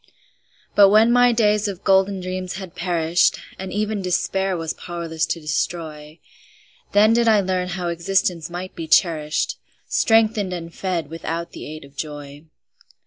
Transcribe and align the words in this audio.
But 0.73 0.89
when 0.89 1.11
my 1.11 1.31
days 1.31 1.67
of 1.67 1.83
golden 1.83 2.21
dreams 2.21 2.53
had 2.53 2.73
perished, 2.73 3.37
And 3.59 3.71
even 3.71 4.01
Despair 4.01 4.57
was 4.57 4.73
powerless 4.73 5.27
to 5.27 5.39
destroy, 5.39 6.17
Then 6.93 7.13
did 7.13 7.27
I 7.27 7.39
learn 7.39 7.67
how 7.67 7.89
existence 7.89 8.49
might 8.49 8.73
be 8.75 8.87
cherished, 8.87 9.57
Strengthened 9.87 10.53
and 10.53 10.73
fed 10.73 11.11
without 11.11 11.51
the 11.51 11.67
aid 11.67 11.85
of 11.85 11.95
joy. 11.95 12.45